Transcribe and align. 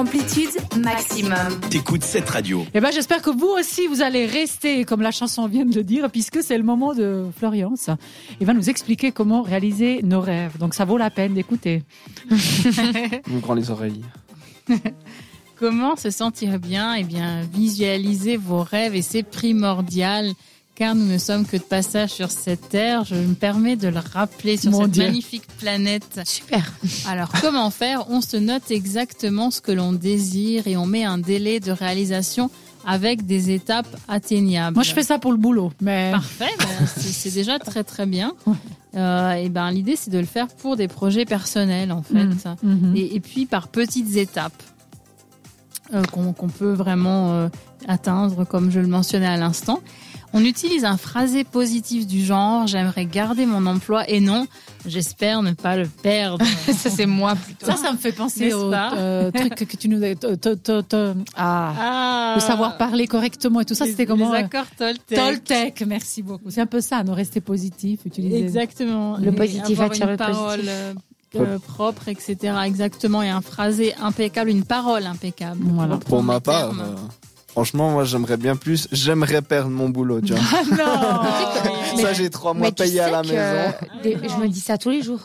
Amplitude 0.00 0.50
maximum. 0.80 1.58
T'écoutes 1.70 2.04
cette 2.04 2.28
radio. 2.28 2.64
Eh 2.72 2.78
ben, 2.78 2.92
j'espère 2.92 3.20
que 3.20 3.30
vous 3.30 3.48
aussi, 3.48 3.88
vous 3.88 4.00
allez 4.00 4.26
rester, 4.26 4.84
comme 4.84 5.02
la 5.02 5.10
chanson 5.10 5.48
vient 5.48 5.64
de 5.64 5.74
le 5.74 5.82
dire, 5.82 6.08
puisque 6.08 6.40
c'est 6.40 6.56
le 6.56 6.62
moment 6.62 6.94
de 6.94 7.26
Florian. 7.36 7.74
Il 8.40 8.46
va 8.46 8.54
nous 8.54 8.70
expliquer 8.70 9.10
comment 9.10 9.42
réaliser 9.42 10.00
nos 10.04 10.20
rêves. 10.20 10.56
Donc, 10.56 10.74
ça 10.74 10.84
vaut 10.84 10.98
la 10.98 11.10
peine 11.10 11.34
d'écouter. 11.34 11.82
Vous 13.26 13.40
grand 13.40 13.54
les 13.54 13.72
oreilles. 13.72 14.04
Comment 15.58 15.96
se 15.96 16.10
sentir 16.10 16.60
bien? 16.60 16.94
Eh 16.94 17.02
bien, 17.02 17.40
visualiser 17.52 18.36
vos 18.36 18.62
rêves 18.62 18.94
et 18.94 19.02
c'est 19.02 19.24
primordial 19.24 20.32
car 20.78 20.94
nous 20.94 21.06
ne 21.06 21.18
sommes 21.18 21.44
que 21.44 21.56
de 21.56 21.62
passage 21.62 22.10
sur 22.10 22.30
cette 22.30 22.68
terre. 22.68 23.04
Je 23.04 23.16
me 23.16 23.34
permets 23.34 23.74
de 23.74 23.88
le 23.88 23.98
rappeler 23.98 24.56
sur 24.56 24.70
Mon 24.70 24.82
cette 24.82 24.92
Dieu. 24.92 25.04
magnifique 25.06 25.46
planète. 25.58 26.20
Super. 26.24 26.72
Alors, 27.08 27.30
comment 27.40 27.68
faire? 27.70 28.08
On 28.10 28.20
se 28.20 28.36
note 28.36 28.70
exactement 28.70 29.50
ce 29.50 29.60
que 29.60 29.72
l'on 29.72 29.92
désire 29.92 30.68
et 30.68 30.76
on 30.76 30.86
met 30.86 31.04
un 31.04 31.18
délai 31.18 31.58
de 31.58 31.72
réalisation 31.72 32.48
avec 32.86 33.26
des 33.26 33.50
étapes 33.50 33.88
atteignables. 34.06 34.76
Moi, 34.76 34.84
je 34.84 34.92
fais 34.92 35.02
ça 35.02 35.18
pour 35.18 35.32
le 35.32 35.36
boulot, 35.36 35.72
mais 35.80 36.12
Parfait, 36.12 36.46
ben, 36.58 36.86
c'est 36.96 37.34
déjà 37.34 37.58
très 37.58 37.82
très 37.82 38.06
bien. 38.06 38.32
Euh, 38.94 39.32
et 39.32 39.48
ben 39.50 39.70
l'idée 39.70 39.96
c'est 39.96 40.10
de 40.10 40.18
le 40.18 40.24
faire 40.26 40.46
pour 40.46 40.76
des 40.76 40.88
projets 40.88 41.24
personnels 41.26 41.92
en 41.92 42.02
fait, 42.02 42.24
Mhm. 42.62 42.94
et, 42.96 43.16
et 43.16 43.20
puis 43.20 43.44
par 43.46 43.68
petites 43.68 44.16
étapes 44.16 44.62
euh, 45.92 46.02
qu'on 46.04 46.32
qu'on 46.32 46.48
peut 46.48 46.72
vraiment 46.72 47.32
euh, 47.32 47.48
atteindre, 47.86 48.44
comme 48.44 48.70
je 48.70 48.80
le 48.80 48.86
mentionnais 48.86 49.26
à 49.26 49.36
l'instant. 49.36 49.80
On 50.32 50.44
utilise 50.44 50.84
un 50.84 50.96
phrasé 50.96 51.44
positif 51.44 52.06
du 52.06 52.24
genre 52.24 52.66
j'aimerais 52.66 53.06
garder 53.06 53.46
mon 53.46 53.64
emploi 53.66 54.08
et 54.08 54.20
non 54.20 54.46
j'espère 54.86 55.42
ne 55.42 55.52
pas 55.52 55.76
le 55.76 55.86
perdre. 55.86 56.44
Ça, 56.72 56.90
c'est 56.90 57.06
moi 57.06 57.34
plutôt. 57.34 57.66
ça, 57.66 57.76
ça 57.76 57.92
me 57.92 57.98
fait 57.98 58.12
penser 58.12 58.52
au 58.52 58.72
euh, 58.72 59.30
truc 59.30 59.54
que 59.54 59.76
tu 59.76 59.88
nous 59.88 60.00
ah, 60.04 61.74
Ah, 61.78 62.32
le 62.36 62.40
savoir 62.40 62.76
parler 62.76 63.06
correctement 63.06 63.60
et 63.60 63.64
tout 63.64 63.74
ça. 63.74 63.86
C'était 63.86 64.06
comment 64.06 64.32
Les 64.32 64.38
euh, 64.38 64.44
accords 64.44 64.66
Toltec. 64.76 65.18
Toltec, 65.18 65.84
merci 65.86 66.22
beaucoup. 66.22 66.50
C'est 66.50 66.60
un 66.60 66.66
peu 66.66 66.80
ça, 66.80 67.02
nous 67.02 67.14
rester 67.14 67.40
positif, 67.40 68.00
utiliser. 68.04 68.38
Exactement. 68.38 69.16
Le 69.16 69.32
positif 69.32 69.80
avoir 69.80 69.90
attire 69.90 70.06
une 70.06 70.10
le 70.12 70.16
parole 70.16 70.56
positif. 70.58 70.70
euh, 70.70 70.94
euh, 71.36 71.58
propre, 71.58 72.08
etc. 72.08 72.36
Exactement. 72.64 73.22
Et 73.22 73.28
un 73.28 73.40
phrasé 73.40 73.94
impeccable, 74.00 74.50
une 74.50 74.64
parole 74.64 75.06
impeccable. 75.06 75.60
Voilà. 75.62 75.96
Reprendre 75.96 76.04
Pour 76.04 76.22
ma 76.22 76.40
part, 76.40 76.70
euh, 76.70 76.94
franchement, 77.58 77.90
moi, 77.90 78.04
j'aimerais 78.04 78.36
bien 78.36 78.54
plus. 78.54 78.86
J'aimerais 78.92 79.42
perdre 79.42 79.68
mon 79.70 79.88
boulot, 79.88 80.20
tu 80.20 80.32
vois. 80.32 80.42
non 80.76 82.00
ça, 82.02 82.12
j'ai 82.12 82.30
trois 82.30 82.54
mois 82.54 82.70
payés 82.70 83.00
à 83.00 83.10
la 83.10 83.22
maison. 83.22 83.74
des- 84.04 84.16
je 84.28 84.36
me 84.40 84.46
dis 84.46 84.60
ça 84.60 84.78
tous 84.78 84.90
les 84.90 85.02
jours. 85.02 85.20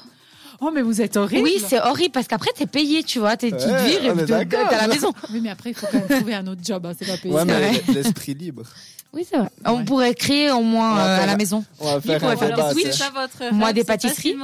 Oh, 0.66 0.72
mais 0.74 0.82
vous 0.82 1.02
êtes 1.02 1.18
horrible. 1.18 1.44
Oui, 1.44 1.62
c'est 1.68 1.80
horrible 1.82 2.12
parce 2.12 2.28
qu'après 2.28 2.52
t'es 2.56 2.66
payé, 2.66 3.04
tu 3.04 3.20
vois, 3.20 3.36
t'es 3.36 3.52
tu 3.52 3.58
te 3.58 3.64
Ouais, 3.70 3.88
vires 4.00 4.20
et 4.20 4.26
t'es 4.26 4.56
à 4.56 4.82
la 4.82 4.88
maison. 4.88 5.12
Oui, 5.32 5.42
mais 5.42 5.50
après, 5.50 5.72
il 5.72 5.76
faut 5.76 5.88
quand 5.92 6.00
même 6.00 6.08
trouver 6.20 6.36
un 6.36 6.48
autre 6.48 6.62
job. 6.64 6.86
Hein, 6.86 6.94
c'est 6.98 7.06
pas 7.08 7.18
payé. 7.18 7.34
Ouais, 7.34 7.42
c'est 7.42 7.88
mais 7.88 7.94
l'esprit 7.94 8.34
libre. 8.34 8.64
Oui, 9.14 9.28
c'est 9.30 9.38
vrai. 9.38 9.50
On 9.66 9.86
pourrait 9.86 10.16
créer 10.16 10.50
au 10.50 10.62
moins 10.62 10.94
On 10.94 10.96
va 10.96 11.20
euh, 11.20 11.24
à 11.24 11.26
la 11.28 11.38
maison. 11.38 11.64
On 11.80 11.86
va 11.86 12.02
faire 12.02 12.24
un 12.24 12.36
faire 12.36 12.50
débat. 12.56 12.92
ça 12.94 13.12
votre 13.14 13.54
Moi, 13.54 13.72
des 13.72 13.84
pâtisseries. 13.84 14.36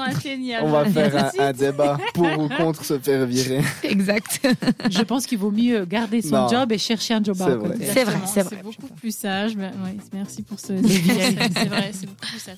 On 0.62 0.70
va 0.70 0.86
faire 0.86 1.32
un, 1.40 1.44
un 1.48 1.54
débat 1.54 1.98
pour 2.14 2.28
ou 2.38 2.50
contre 2.50 2.86
se 2.86 3.00
faire 3.00 3.26
virer. 3.26 3.62
Exact. 3.84 4.48
Je 4.92 5.02
pense 5.02 5.26
qu'il 5.26 5.40
vaut 5.40 5.50
mieux 5.50 5.86
garder 5.86 6.22
son 6.22 6.36
Non. 6.36 6.50
job 6.50 6.72
et 6.72 6.78
chercher 6.78 7.16
un 7.16 7.24
job 7.24 7.42
à 7.42 7.46
côté. 7.56 7.78
C'est 7.94 8.04
vrai, 8.04 8.14
Exactement, 8.18 8.28
c'est 8.28 8.42
vrai. 8.44 8.58
C'est 8.58 8.64
beaucoup 8.64 8.94
plus 8.94 9.16
sage. 9.16 9.56
mais- 9.56 9.68
ouais, 9.70 9.98
merci 10.14 10.44
pour 10.44 10.60
ce. 10.60 10.68
c'est 10.68 11.66
vrai, 11.66 11.92
c'est 11.94 12.06
beaucoup 12.06 12.28
plus 12.30 12.40
sage. 12.40 12.58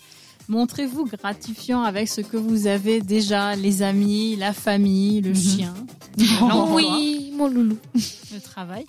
Montrez-vous 0.50 1.06
gratifiant 1.06 1.84
avec 1.84 2.08
ce 2.08 2.22
que 2.22 2.38
vous 2.38 2.68
avez 2.68 3.02
déjà, 3.02 3.56
les 3.56 3.82
amis, 3.84 4.36
la 4.36 4.54
famille, 4.54 5.22
le 5.22 5.34
chien, 5.34 5.74
l'emploi. 6.42 6.74
oui, 6.76 7.32
mon 7.36 7.48
loulou. 7.48 7.78
le 7.96 8.40
travail. 8.42 8.86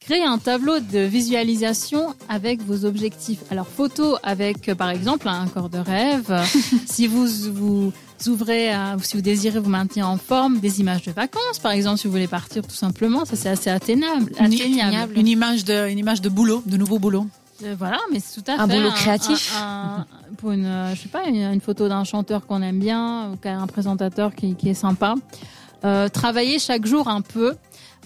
Créez 0.00 0.24
un 0.24 0.38
tableau 0.38 0.78
de 0.80 1.00
visualisation 1.00 2.14
avec 2.30 2.62
vos 2.62 2.86
objectifs. 2.86 3.40
Alors, 3.50 3.66
photo 3.66 4.16
avec, 4.22 4.68
euh, 4.70 4.74
par 4.74 4.88
exemple, 4.88 5.28
un 5.28 5.46
corps 5.46 5.68
de 5.68 5.76
rêve. 5.78 6.42
si 6.86 7.06
vous 7.06 7.26
vous 7.52 7.92
ouvrez, 8.26 8.70
à- 8.72 8.96
si 9.02 9.16
vous 9.16 9.22
désirez 9.22 9.60
vous 9.60 9.68
maintenir 9.68 10.08
en 10.08 10.16
forme, 10.16 10.58
des 10.58 10.80
images 10.80 11.02
de 11.02 11.12
vacances, 11.12 11.58
par 11.62 11.72
exemple, 11.72 11.98
si 11.98 12.06
vous 12.06 12.12
voulez 12.12 12.28
partir 12.28 12.62
tout 12.66 12.74
simplement, 12.74 13.26
ça 13.26 13.36
c'est 13.36 13.50
assez 13.50 13.68
atteignable. 13.68 14.32
atteignable. 14.38 15.12
Une 15.18 15.28
image 15.28 15.64
de, 15.66 15.88
une 15.90 15.98
image 15.98 16.22
de 16.22 16.30
boulot, 16.30 16.62
de 16.64 16.78
nouveau 16.78 16.98
boulot. 16.98 17.26
Euh, 17.62 17.74
voilà, 17.78 17.98
mais 18.12 18.20
c'est 18.20 18.40
tout 18.42 18.50
à 18.50 18.62
Un 18.62 18.68
fait 18.68 18.76
boulot 18.78 18.90
créatif. 18.92 19.54
un- 19.56 20.06
un- 20.10 20.34
pour 20.38 20.52
une, 20.52 20.64
euh, 20.66 20.94
je 20.94 21.00
sais 21.02 21.08
pas, 21.08 21.24
une, 21.28 21.36
une 21.52 21.60
photo 21.60 21.88
d'un 21.88 22.04
chanteur 22.04 22.46
qu'on 22.46 22.62
aime 22.62 22.78
bien, 22.78 23.30
ou 23.32 23.36
qu'un 23.36 23.66
présentateur 23.66 24.34
qui, 24.34 24.54
qui 24.54 24.68
est 24.70 24.74
sympa. 24.74 25.14
Euh, 25.84 26.08
travailler 26.08 26.58
chaque 26.58 26.86
jour 26.86 27.08
un 27.08 27.20
peu. 27.22 27.54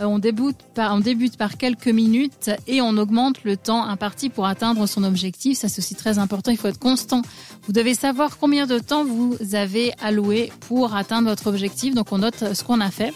Euh, 0.01 0.05
on 0.07 0.19
débute 0.19 0.57
par, 0.75 0.93
on 0.95 0.99
débute 0.99 1.37
par 1.37 1.57
quelques 1.57 1.87
minutes 1.89 2.51
et 2.67 2.81
on 2.83 2.97
augmente 2.97 3.45
le 3.45 3.57
temps 3.57 3.85
imparti 3.85 4.29
pour 4.29 4.47
atteindre 4.47 4.87
son 4.87 5.05
objectif. 5.05 5.59
Ça, 5.59 5.69
c'est 5.69 5.79
aussi 5.81 5.95
très 5.95 6.19
important. 6.19 6.51
Il 6.51 6.57
faut 6.57 6.67
être 6.69 6.81
constant. 6.81 7.23
Vous 7.67 7.73
devez 7.73 7.95
savoir 7.95 8.39
combien 8.39 8.67
de 8.67 8.79
temps 8.81 9.05
vous 9.05 9.37
avez 9.53 9.93
alloué 10.03 10.53
pour 10.69 10.97
atteindre 10.97 11.29
votre 11.29 11.47
objectif. 11.47 11.95
Donc, 11.95 12.11
on 12.11 12.19
note 12.19 12.55
ce 12.55 12.65
qu'on 12.65 12.81
a 12.81 12.91
fait. 12.91 13.13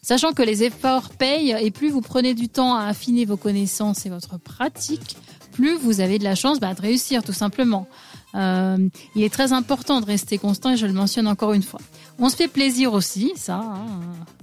Sachant 0.00 0.32
que 0.32 0.42
les 0.42 0.62
efforts 0.64 1.08
payent 1.10 1.56
et 1.60 1.70
plus 1.70 1.88
vous 1.90 2.02
prenez 2.02 2.34
du 2.34 2.48
temps 2.50 2.74
à 2.74 2.84
affiner 2.84 3.24
vos 3.24 3.38
connaissances 3.38 4.04
et 4.04 4.10
votre 4.10 4.38
pratique, 4.38 5.16
plus 5.54 5.76
vous 5.76 6.00
avez 6.00 6.18
de 6.18 6.24
la 6.24 6.34
chance 6.34 6.60
bah, 6.60 6.74
de 6.74 6.80
réussir 6.82 7.22
tout 7.22 7.32
simplement. 7.32 7.86
Euh, 8.34 8.76
il 9.14 9.22
est 9.22 9.32
très 9.32 9.52
important 9.52 10.00
de 10.00 10.06
rester 10.06 10.38
constant 10.38 10.72
et 10.72 10.76
je 10.76 10.86
le 10.86 10.92
mentionne 10.92 11.28
encore 11.28 11.52
une 11.52 11.62
fois. 11.62 11.80
On 12.18 12.28
se 12.28 12.34
fait 12.36 12.48
plaisir 12.48 12.92
aussi, 12.92 13.32
ça. 13.36 13.56
hein, 13.58 13.86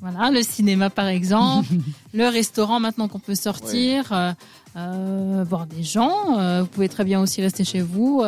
voilà, 0.01 0.31
le 0.31 0.41
cinéma 0.44 0.89
par 0.89 1.07
exemple, 1.07 1.67
le 2.13 2.27
restaurant 2.29 2.79
maintenant 2.79 3.09
qu'on 3.09 3.19
peut 3.19 3.35
sortir, 3.35 4.11
euh, 4.13 4.31
euh, 4.77 5.44
voir 5.47 5.66
des 5.67 5.83
gens. 5.83 6.39
euh, 6.39 6.61
vous 6.61 6.67
pouvez 6.67 6.88
très 6.88 7.03
bien 7.03 7.19
aussi 7.19 7.41
rester 7.41 7.66
chez 7.66 7.81
vous, 7.81 8.23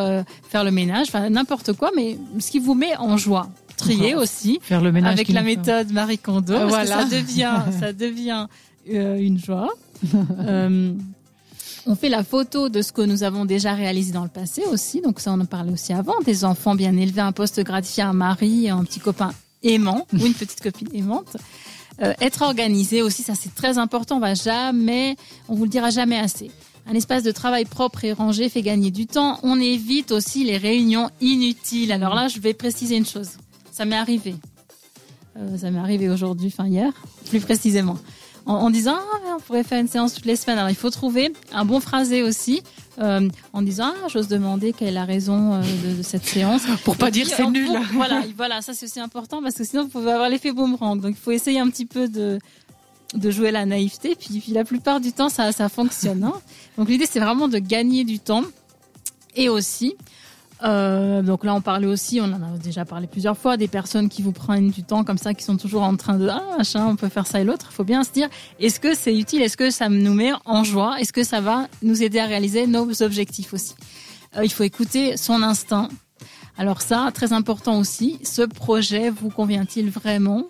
faire 0.49 0.63
le 0.65 0.71
ménage, 0.71 1.07
enfin 1.07 1.29
n'importe 1.29 1.71
quoi, 1.73 1.91
mais 1.95 2.17
ce 2.39 2.51
qui 2.51 2.59
vous 2.59 2.73
met 2.75 2.95
en 2.97 3.15
joie. 3.17 3.47
Trier 3.77 4.15
aussi 4.15 4.59
Faire 4.61 4.81
le 4.81 4.91
ménage. 4.91 5.13
avec 5.13 5.29
la 5.29 5.41
méthode 5.41 5.91
Marie 5.91 6.17
Kondo. 6.19 6.53
Ah, 6.55 6.65
voilà. 6.65 6.99
ça 6.99 7.05
devient, 7.05 7.55
ça 7.79 7.91
devient 7.93 8.47
une 8.85 9.39
joie. 9.39 9.69
On 11.85 11.95
fait 11.95 12.09
la 12.09 12.23
photo 12.23 12.69
de 12.69 12.81
ce 12.81 12.93
que 12.93 13.01
nous 13.01 13.23
avons 13.23 13.43
déjà 13.43 13.73
réalisé 13.73 14.13
dans 14.13 14.23
le 14.23 14.29
passé 14.29 14.63
aussi. 14.71 15.01
Donc 15.01 15.19
ça, 15.19 15.33
on 15.33 15.39
en 15.39 15.45
parlait 15.45 15.73
aussi 15.73 15.91
avant. 15.91 16.19
Des 16.25 16.45
enfants 16.45 16.75
bien 16.75 16.95
élevés, 16.95 17.21
un 17.21 17.33
poste 17.33 17.59
gratifié, 17.61 18.03
un 18.03 18.13
mari, 18.13 18.69
un 18.69 18.83
petit 18.85 19.01
copain 19.01 19.33
aimant 19.63 20.07
ou 20.13 20.25
une 20.25 20.33
petite 20.33 20.61
copine 20.61 20.89
aimante. 20.93 21.35
Euh, 22.01 22.13
être 22.21 22.41
organisé 22.41 23.01
aussi, 23.01 23.21
ça 23.21 23.35
c'est 23.35 23.53
très 23.53 23.77
important. 23.77 24.17
On 24.17 24.19
va 24.19 24.33
jamais, 24.33 25.15
on 25.49 25.55
vous 25.55 25.63
le 25.63 25.69
dira 25.69 25.89
jamais 25.89 26.17
assez. 26.17 26.51
Un 26.87 26.93
espace 26.93 27.23
de 27.23 27.31
travail 27.31 27.65
propre 27.65 28.03
et 28.03 28.13
rangé 28.13 28.49
fait 28.49 28.61
gagner 28.61 28.91
du 28.91 29.05
temps. 29.05 29.39
On 29.43 29.59
évite 29.59 30.11
aussi 30.11 30.43
les 30.43 30.57
réunions 30.57 31.09
inutiles. 31.21 31.91
Alors 31.91 32.15
là, 32.15 32.27
je 32.27 32.39
vais 32.39 32.53
préciser 32.53 32.95
une 32.97 33.05
chose. 33.05 33.31
Ça 33.71 33.85
m'est 33.85 33.95
arrivé. 33.95 34.35
Euh, 35.37 35.57
ça 35.57 35.71
m'est 35.71 35.79
arrivé 35.79 36.09
aujourd'hui, 36.09 36.47
enfin 36.47 36.67
hier, 36.67 36.91
plus 37.29 37.39
précisément. 37.39 37.97
En, 38.45 38.55
en 38.55 38.69
disant, 38.69 38.95
ah, 38.97 39.35
on 39.37 39.39
pourrait 39.39 39.63
faire 39.63 39.79
une 39.79 39.87
séance 39.87 40.13
toutes 40.13 40.25
les 40.25 40.35
semaines. 40.35 40.57
Alors 40.57 40.69
il 40.69 40.75
faut 40.75 40.89
trouver 40.89 41.31
un 41.53 41.63
bon 41.63 41.79
phrasé 41.79 42.23
aussi, 42.23 42.61
euh, 42.99 43.29
en 43.53 43.61
disant, 43.61 43.93
ah, 44.03 44.07
j'ose 44.09 44.27
demander 44.27 44.73
quelle 44.73 44.89
est 44.89 44.91
la 44.91 45.05
raison 45.05 45.53
euh, 45.53 45.61
de, 45.61 45.97
de 45.97 46.03
cette 46.03 46.25
séance. 46.25 46.63
Pour 46.83 46.97
pas 46.97 47.09
dire 47.09 47.25
c'est 47.27 47.47
nul. 47.47 47.67
pour- 47.67 47.77
voilà, 47.93 48.21
voilà, 48.35 48.61
ça 48.61 48.73
c'est 48.73 48.85
aussi 48.85 48.99
important 48.99 49.41
parce 49.41 49.55
que 49.55 49.63
sinon 49.63 49.83
vous 49.83 49.89
pouvez 49.89 50.11
avoir 50.11 50.27
l'effet 50.29 50.51
boomerang. 50.51 50.99
Donc 50.99 51.11
il 51.11 51.21
faut 51.21 51.31
essayer 51.31 51.59
un 51.59 51.69
petit 51.69 51.85
peu 51.85 52.07
de 52.09 52.37
de 53.13 53.29
jouer 53.31 53.51
la 53.51 53.65
naïveté. 53.65 54.15
Puis, 54.15 54.39
puis 54.39 54.51
la 54.53 54.65
plupart 54.65 54.99
du 54.99 55.13
temps 55.13 55.29
ça 55.29 55.51
ça 55.53 55.69
fonctionne. 55.69 56.23
hein. 56.25 56.33
Donc 56.77 56.89
l'idée 56.89 57.05
c'est 57.09 57.19
vraiment 57.21 57.47
de 57.47 57.59
gagner 57.59 58.03
du 58.03 58.19
temps 58.19 58.43
et 59.35 59.47
aussi. 59.49 59.95
Euh, 60.63 61.21
donc 61.21 61.43
là, 61.43 61.53
on 61.53 61.61
parlait 61.61 61.87
aussi, 61.87 62.21
on 62.21 62.25
en 62.25 62.41
a 62.41 62.57
déjà 62.57 62.85
parlé 62.85 63.07
plusieurs 63.07 63.37
fois, 63.37 63.57
des 63.57 63.67
personnes 63.67 64.07
qui 64.07 64.21
vous 64.21 64.31
prennent 64.31 64.69
du 64.69 64.83
temps 64.83 65.03
comme 65.03 65.17
ça, 65.17 65.33
qui 65.33 65.43
sont 65.43 65.57
toujours 65.57 65.83
en 65.83 65.95
train 65.97 66.17
de 66.17 66.27
ah 66.29 66.41
machin, 66.57 66.87
on 66.87 66.95
peut 66.95 67.09
faire 67.09 67.27
ça 67.27 67.41
et 67.41 67.43
l'autre. 67.43 67.67
Il 67.71 67.75
faut 67.75 67.83
bien 67.83 68.03
se 68.03 68.11
dire, 68.11 68.29
est-ce 68.59 68.79
que 68.79 68.95
c'est 68.95 69.15
utile, 69.15 69.41
est-ce 69.41 69.57
que 69.57 69.71
ça 69.71 69.89
nous 69.89 70.13
met 70.13 70.31
en 70.45 70.63
joie, 70.63 70.99
est-ce 70.99 71.11
que 71.11 71.23
ça 71.23 71.41
va 71.41 71.67
nous 71.81 72.01
aider 72.01 72.19
à 72.19 72.25
réaliser 72.25 72.65
nos 72.65 73.03
objectifs 73.03 73.53
aussi? 73.53 73.75
Euh, 74.37 74.45
il 74.45 74.51
faut 74.51 74.63
écouter 74.63 75.17
son 75.17 75.43
instinct. 75.43 75.89
Alors 76.57 76.81
ça, 76.81 77.09
très 77.13 77.33
important 77.33 77.77
aussi, 77.79 78.19
ce 78.23 78.43
projet 78.43 79.09
vous 79.09 79.29
convient-il 79.29 79.89
vraiment? 79.89 80.45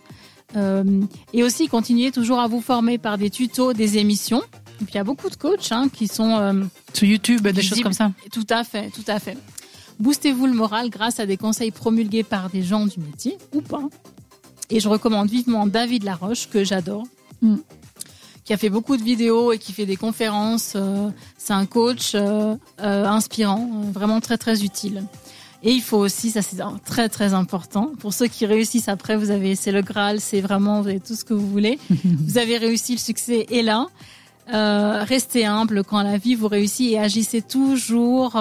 Euh, 0.56 1.02
Et 1.34 1.42
aussi 1.42 1.68
continuer 1.68 2.12
toujours 2.12 2.40
à 2.40 2.48
vous 2.48 2.62
former 2.62 3.00
par 3.00 3.18
des 3.18 3.32
tutos, 3.32 3.74
des 3.74 3.98
émissions. 3.98 4.44
Et 4.82 4.86
puis 4.86 4.94
il 4.94 4.96
y 4.96 5.00
a 5.00 5.04
beaucoup 5.04 5.30
de 5.30 5.36
coachs 5.36 5.72
hein, 5.72 5.88
qui 5.92 6.08
sont 6.08 6.68
Sur 6.94 7.08
YouTube, 7.08 7.48
des 7.48 7.64
choses 7.64 7.82
comme 7.82 7.94
ça. 7.94 8.12
tout 8.32 8.46
à 8.50 8.64
fait, 8.64 8.90
tout 8.92 9.06
à 9.08 9.20
fait. 9.20 9.38
Boostez-vous 10.00 10.46
le 10.48 10.54
moral 10.54 10.90
grâce 10.90 11.20
à 11.20 11.26
des 11.26 11.38
conseils 11.38 11.72
promulgués 11.72 12.24
par 12.24 12.50
des 12.50 12.62
gens 12.64 12.86
du 12.86 13.00
métier 13.00 13.38
ou 13.54 13.62
pas. 13.62 13.84
Et 14.70 14.80
je 14.80 14.90
recommande 14.90 15.30
vivement 15.30 15.68
David 15.68 16.04
Laroche, 16.04 16.50
que 16.50 16.64
j'adore, 16.64 17.04
Mm. 17.42 17.58
qui 18.46 18.54
a 18.54 18.58
fait 18.58 18.70
beaucoup 18.70 18.96
de 18.98 19.04
vidéos 19.04 19.52
et 19.52 19.58
qui 19.58 19.74
fait 19.74 19.86
des 19.86 19.98
conférences. 19.98 20.74
euh, 20.76 21.10
C'est 21.38 21.52
un 21.54 21.66
coach 21.66 22.14
euh, 22.16 22.56
euh, 22.82 23.06
inspirant, 23.06 23.70
vraiment 23.92 24.22
très 24.22 24.38
très 24.38 24.64
utile. 24.64 25.04
Et 25.62 25.72
il 25.72 25.82
faut 25.82 25.98
aussi, 25.98 26.32
ça 26.32 26.42
c'est 26.42 26.58
très 26.86 27.08
très 27.10 27.34
important, 27.34 27.92
pour 28.00 28.14
ceux 28.14 28.28
qui 28.28 28.46
réussissent 28.46 28.90
après, 28.90 29.16
vous 29.16 29.30
avez, 29.32 29.56
c'est 29.56 29.72
le 29.72 29.82
Graal, 29.82 30.20
c'est 30.20 30.42
vraiment, 30.42 30.82
vous 30.82 30.90
avez 30.90 31.00
tout 31.00 31.16
ce 31.16 31.24
que 31.24 31.34
vous 31.34 31.48
voulez. 31.50 31.80
vous 32.04 32.38
avez 32.38 32.58
réussi, 32.58 32.94
le 32.94 33.00
succès 33.00 33.46
est 33.52 33.62
là. 33.62 33.88
Euh, 34.54 35.04
restez 35.08 35.46
humble 35.46 35.84
quand 35.86 36.02
la 36.02 36.18
vie 36.18 36.36
vous 36.36 36.50
réussit 36.50 36.92
et 36.92 37.00
agissez 37.00 37.42
toujours 37.42 38.36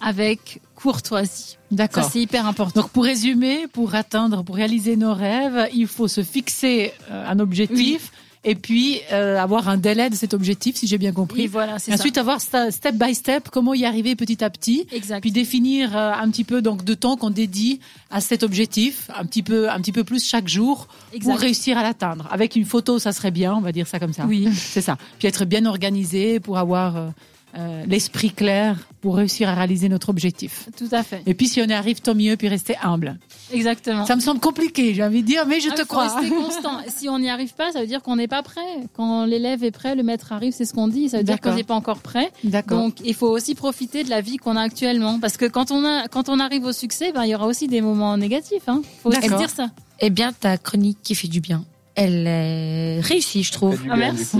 avec 0.00 0.60
courtoisie. 0.74 1.52
Ça 1.52 1.56
D'accord. 1.70 2.10
c'est 2.10 2.20
hyper 2.20 2.46
important. 2.46 2.82
Donc 2.82 2.90
pour 2.90 3.04
résumer, 3.04 3.66
pour 3.72 3.94
atteindre, 3.94 4.42
pour 4.44 4.56
réaliser 4.56 4.96
nos 4.96 5.14
rêves, 5.14 5.68
il 5.74 5.86
faut 5.86 6.08
se 6.08 6.22
fixer 6.22 6.92
euh, 7.10 7.28
un 7.28 7.38
objectif 7.38 8.12
et 8.44 8.54
puis 8.54 9.00
euh, 9.12 9.38
avoir 9.38 9.68
un 9.68 9.76
délai 9.76 10.08
de 10.08 10.14
cet 10.14 10.32
objectif, 10.32 10.76
si 10.76 10.86
j'ai 10.86 10.98
bien 10.98 11.12
compris. 11.12 11.42
Oui, 11.42 11.46
voilà, 11.48 11.80
c'est 11.80 11.90
Et 11.90 11.96
ça. 11.96 12.00
ensuite 12.00 12.16
avoir 12.16 12.40
step 12.40 12.94
by 12.94 13.12
step 13.14 13.48
comment 13.50 13.74
y 13.74 13.84
arriver 13.84 14.14
petit 14.14 14.42
à 14.44 14.50
petit. 14.50 14.86
Exact. 14.92 15.20
Puis 15.20 15.32
définir 15.32 15.96
euh, 15.96 16.12
un 16.12 16.30
petit 16.30 16.44
peu 16.44 16.62
donc 16.62 16.84
de 16.84 16.94
temps 16.94 17.16
qu'on 17.16 17.30
dédie 17.30 17.80
à 18.10 18.20
cet 18.20 18.44
objectif, 18.44 19.10
un 19.16 19.24
petit 19.24 19.42
peu 19.42 19.68
un 19.68 19.80
petit 19.80 19.90
peu 19.92 20.04
plus 20.04 20.24
chaque 20.24 20.46
jour 20.46 20.86
Exact. 21.12 21.32
pour 21.32 21.40
réussir 21.40 21.76
à 21.76 21.82
l'atteindre. 21.82 22.28
Avec 22.30 22.54
une 22.54 22.64
photo, 22.64 23.00
ça 23.00 23.10
serait 23.12 23.32
bien, 23.32 23.52
on 23.52 23.60
va 23.60 23.72
dire 23.72 23.88
ça 23.88 23.98
comme 23.98 24.12
ça. 24.12 24.26
Oui. 24.26 24.48
C'est 24.54 24.80
ça. 24.80 24.96
Puis 25.18 25.26
être 25.26 25.44
bien 25.44 25.66
organisé 25.66 26.38
pour 26.38 26.58
avoir 26.58 26.96
euh, 26.96 27.08
euh, 27.58 27.84
l'esprit 27.86 28.30
clair 28.30 28.76
pour 29.00 29.16
réussir 29.16 29.48
à 29.48 29.54
réaliser 29.54 29.88
notre 29.88 30.08
objectif. 30.08 30.68
Tout 30.76 30.88
à 30.92 31.02
fait. 31.02 31.22
Et 31.26 31.34
puis 31.34 31.48
si 31.48 31.60
on 31.60 31.64
y 31.66 31.72
arrive, 31.72 32.00
tant 32.00 32.14
mieux, 32.14 32.36
puis 32.36 32.48
rester 32.48 32.76
humble. 32.82 33.18
Exactement. 33.52 34.04
Ça 34.04 34.16
me 34.16 34.20
semble 34.20 34.40
compliqué, 34.40 34.94
j'ai 34.94 35.02
envie 35.04 35.22
de 35.22 35.26
dire, 35.26 35.46
mais 35.46 35.60
je 35.60 35.68
Ah, 35.70 35.74
te 35.74 35.80
faut 35.80 35.86
crois. 35.86 36.08
rester 36.14 36.34
constant. 36.34 36.80
Si 36.88 37.08
on 37.08 37.18
n'y 37.18 37.30
arrive 37.30 37.54
pas, 37.54 37.70
ça 37.72 37.80
veut 37.80 37.86
dire 37.86 38.02
qu'on 38.02 38.16
n'est 38.16 38.28
pas 38.28 38.42
prêt. 38.42 38.60
Quand 38.94 39.24
l'élève 39.24 39.62
est 39.64 39.70
prêt, 39.70 39.94
le 39.94 40.02
maître 40.02 40.32
arrive, 40.32 40.52
c'est 40.52 40.64
ce 40.64 40.74
qu'on 40.74 40.88
dit. 40.88 41.08
Ça 41.08 41.18
veut 41.18 41.24
dire 41.24 41.40
qu'on 41.40 41.54
n'est 41.54 41.64
pas 41.64 41.74
encore 41.74 41.98
prêt. 42.00 42.30
D'accord. 42.44 42.78
Donc, 42.78 42.96
il 43.04 43.14
faut 43.14 43.28
aussi 43.28 43.54
profiter 43.54 44.02
de 44.04 44.10
la 44.10 44.20
vie 44.20 44.36
qu'on 44.38 44.56
a 44.56 44.62
actuellement. 44.62 45.18
Parce 45.20 45.36
que 45.36 45.46
quand 45.46 45.70
on, 45.70 45.84
a, 45.84 46.08
quand 46.08 46.28
on 46.28 46.40
arrive 46.40 46.64
au 46.64 46.72
succès, 46.72 47.12
ben, 47.12 47.24
il 47.24 47.30
y 47.30 47.34
aura 47.34 47.46
aussi 47.46 47.68
des 47.68 47.80
moments 47.80 48.16
négatifs. 48.16 48.68
Hein. 48.68 48.82
faut 49.02 49.10
aussi 49.10 49.20
dire 49.28 49.50
ça. 49.50 49.68
Eh 50.00 50.10
bien, 50.10 50.32
ta 50.32 50.58
chronique 50.58 50.98
qui 51.02 51.14
fait 51.14 51.28
du 51.28 51.40
bien, 51.40 51.64
elle 51.94 52.26
est 52.26 53.00
réussie, 53.00 53.42
je 53.44 53.52
trouve. 53.52 53.80
Ah, 53.88 53.96
merci. 53.96 54.36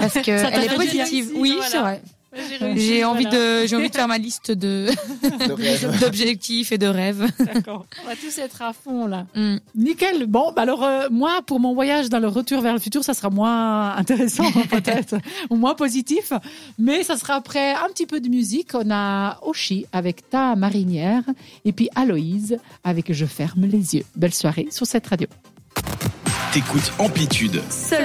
Parce 0.00 0.14
que 0.14 0.38
Ça 0.38 0.50
elle 0.52 0.64
est 0.64 0.74
positive. 0.76 1.24
ici, 1.24 1.32
Oui, 1.34 1.52
voilà. 1.56 1.68
c'est 1.70 1.78
vrai. 1.78 2.02
J'ai 2.76 3.04
envie 3.04 3.26
de, 3.26 3.66
j'ai 3.66 3.76
envie 3.76 3.90
de 3.90 3.94
faire 3.94 4.08
ma 4.08 4.18
liste 4.18 4.50
de 4.50 4.88
d'objectifs 6.00 6.72
et 6.72 6.78
de 6.78 6.86
rêves. 6.86 7.30
D'accord. 7.38 7.86
On 8.02 8.08
va 8.08 8.16
tous 8.16 8.38
être 8.38 8.62
à 8.62 8.72
fond, 8.72 9.06
là. 9.06 9.26
Mm. 9.34 9.56
Nickel. 9.74 10.26
Bon, 10.26 10.52
bah 10.52 10.62
alors 10.62 10.82
euh, 10.82 11.08
moi, 11.10 11.40
pour 11.46 11.60
mon 11.60 11.74
voyage 11.74 12.08
dans 12.08 12.20
le 12.20 12.28
retour 12.28 12.62
vers 12.62 12.72
le 12.72 12.78
futur, 12.78 13.04
ça 13.04 13.14
sera 13.14 13.28
moins 13.28 13.94
intéressant 13.96 14.50
peut-être, 14.70 15.16
ou 15.50 15.56
moins 15.56 15.74
positif, 15.74 16.32
mais 16.78 17.02
ça 17.02 17.16
sera 17.16 17.34
après 17.34 17.74
un 17.74 17.88
petit 17.88 18.06
peu 18.06 18.20
de 18.20 18.28
musique. 18.28 18.70
On 18.74 18.90
a 18.90 19.38
Oshi 19.42 19.86
avec 19.92 20.28
Ta 20.30 20.56
marinière, 20.56 21.24
et 21.64 21.72
puis 21.72 21.88
Aloïse 21.94 22.56
avec 22.84 23.12
Je 23.12 23.26
ferme 23.26 23.66
les 23.66 23.96
yeux. 23.96 24.04
Belle 24.16 24.34
soirée 24.34 24.68
sur 24.70 24.86
cette 24.86 25.06
radio. 25.06 25.28
T'écoutes 26.52 26.92
Amplitude. 26.98 27.62
Seul 27.70 28.00